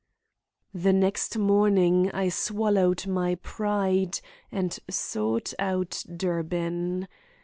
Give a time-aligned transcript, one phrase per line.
[0.73, 4.19] The next morning I swallowed my pride
[4.51, 7.07] and sought out Durbin.